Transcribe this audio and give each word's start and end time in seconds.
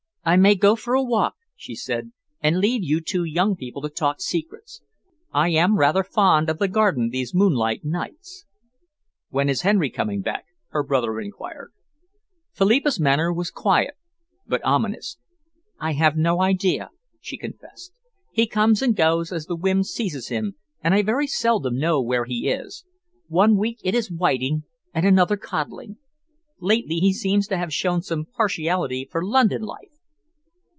"I 0.23 0.35
may 0.37 0.53
go 0.53 0.75
for 0.75 0.93
a 0.93 1.01
walk," 1.01 1.33
she 1.55 1.73
said, 1.73 2.11
"and 2.41 2.59
leave 2.59 2.83
you 2.83 3.01
two 3.01 3.23
young 3.23 3.55
people 3.55 3.81
to 3.81 3.89
talk 3.89 4.21
secrets. 4.21 4.79
I 5.33 5.49
am 5.49 5.79
rather 5.79 6.03
fond 6.03 6.47
of 6.47 6.59
the 6.59 6.67
garden 6.67 7.09
these 7.09 7.33
moonlight 7.33 7.83
nights." 7.83 8.45
"When 9.29 9.49
is 9.49 9.61
Henry 9.63 9.89
coming 9.89 10.21
back?" 10.21 10.45
her 10.69 10.83
brother 10.83 11.19
enquired. 11.19 11.71
Philippa's 12.53 12.99
manner 12.99 13.33
was 13.33 13.49
quiet 13.49 13.95
but 14.45 14.63
ominous. 14.63 15.17
"I 15.79 15.93
have 15.93 16.15
no 16.15 16.39
idea," 16.39 16.91
she 17.19 17.35
confessed. 17.35 17.91
"He 18.31 18.45
comes 18.45 18.83
and 18.83 18.95
goes 18.95 19.31
as 19.31 19.47
the 19.47 19.55
whim 19.55 19.81
seizes 19.81 20.27
him, 20.27 20.53
and 20.83 20.93
I 20.93 21.01
very 21.01 21.25
seldom 21.25 21.79
know 21.79 21.99
where 21.99 22.25
he 22.25 22.47
is. 22.47 22.85
One 23.27 23.57
week 23.57 23.79
it 23.83 23.95
is 23.95 24.11
whiting 24.11 24.65
and 24.93 25.03
another 25.03 25.35
codling. 25.35 25.97
Lately 26.59 26.97
he 26.97 27.11
seems 27.11 27.47
to 27.47 27.57
have 27.57 27.73
shown 27.73 28.03
some 28.03 28.25
partiality 28.27 29.07
for 29.11 29.25
London 29.25 29.63
life." 29.63 29.87